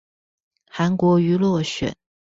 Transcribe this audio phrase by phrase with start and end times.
[0.65, 1.93] 韓國瑜落選